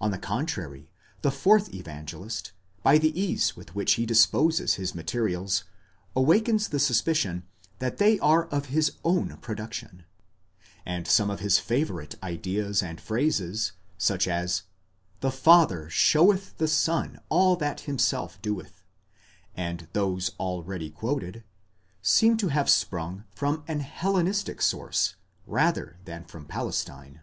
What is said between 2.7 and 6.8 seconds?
by the ease with which he disposes his materials, awakens the